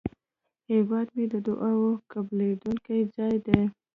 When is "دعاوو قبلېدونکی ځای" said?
1.47-3.35